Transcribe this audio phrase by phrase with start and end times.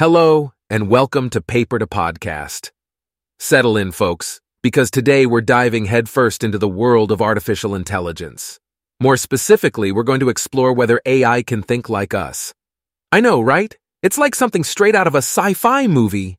[0.00, 2.70] Hello, and welcome to Paper to Podcast.
[3.38, 8.58] Settle in, folks, because today we're diving headfirst into the world of artificial intelligence.
[8.98, 12.54] More specifically, we're going to explore whether AI can think like us.
[13.12, 13.76] I know, right?
[14.02, 16.38] It's like something straight out of a sci fi movie.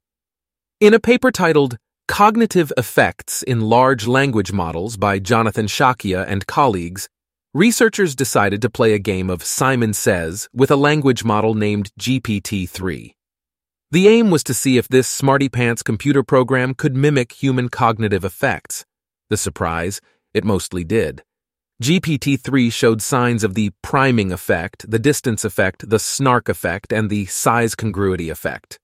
[0.80, 7.10] In a paper titled Cognitive Effects in Large Language Models by Jonathan Shakia and colleagues,
[7.54, 12.68] researchers decided to play a game of Simon Says with a language model named GPT
[12.68, 13.14] 3.
[13.92, 18.24] The aim was to see if this Smarty Pants computer program could mimic human cognitive
[18.24, 18.86] effects.
[19.30, 20.00] The surprise,
[20.34, 21.24] it mostly did.
[21.84, 27.10] GPT 3 showed signs of the priming effect, the distance effect, the SNARC effect, and
[27.10, 28.80] the size congruity effect.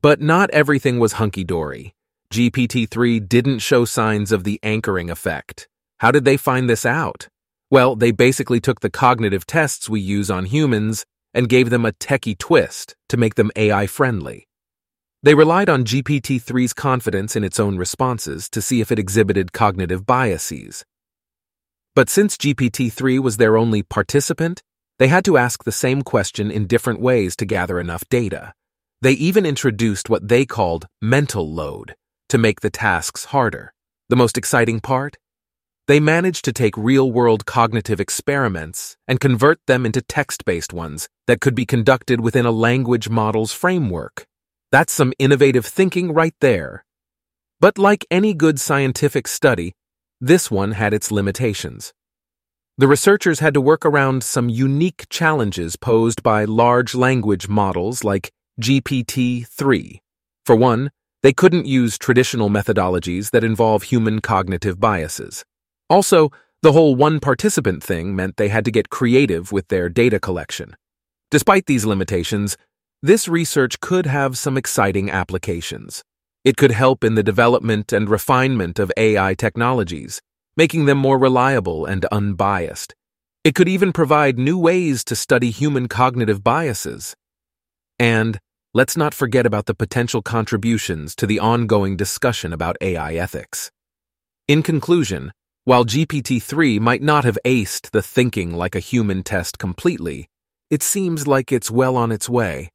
[0.00, 1.94] But not everything was hunky dory.
[2.32, 5.68] GPT 3 didn't show signs of the anchoring effect.
[5.98, 7.28] How did they find this out?
[7.70, 11.04] Well, they basically took the cognitive tests we use on humans
[11.34, 14.48] and gave them a techie twist to make them AI friendly.
[15.22, 19.52] They relied on GPT 3's confidence in its own responses to see if it exhibited
[19.52, 20.84] cognitive biases.
[21.94, 24.62] But since GPT 3 was their only participant,
[24.98, 28.52] they had to ask the same question in different ways to gather enough data.
[29.00, 31.96] They even introduced what they called mental load
[32.28, 33.74] to make the tasks harder.
[34.08, 35.18] The most exciting part?
[35.92, 41.10] They managed to take real world cognitive experiments and convert them into text based ones
[41.26, 44.26] that could be conducted within a language model's framework.
[44.70, 46.86] That's some innovative thinking right there.
[47.60, 49.74] But like any good scientific study,
[50.18, 51.92] this one had its limitations.
[52.78, 58.32] The researchers had to work around some unique challenges posed by large language models like
[58.58, 60.00] GPT 3.
[60.46, 60.90] For one,
[61.22, 65.44] they couldn't use traditional methodologies that involve human cognitive biases.
[65.92, 66.30] Also,
[66.62, 70.74] the whole one participant thing meant they had to get creative with their data collection.
[71.30, 72.56] Despite these limitations,
[73.02, 76.02] this research could have some exciting applications.
[76.46, 80.22] It could help in the development and refinement of AI technologies,
[80.56, 82.94] making them more reliable and unbiased.
[83.44, 87.14] It could even provide new ways to study human cognitive biases.
[87.98, 88.38] And
[88.72, 93.70] let's not forget about the potential contributions to the ongoing discussion about AI ethics.
[94.48, 95.32] In conclusion,
[95.64, 100.28] while GPT 3 might not have aced the thinking like a human test completely,
[100.70, 102.70] it seems like it's well on its way.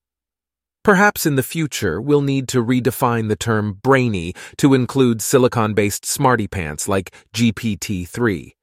[0.86, 6.06] Perhaps in the future, we'll need to redefine the term brainy to include silicon based
[6.06, 8.56] smarty pants like GPT 3.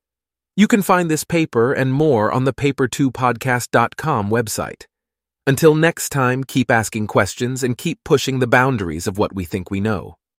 [0.56, 4.86] You can find this paper and more on the paper2podcast.com website.
[5.46, 9.70] Until next time, keep asking questions and keep pushing the boundaries of what we think
[9.70, 10.16] we know.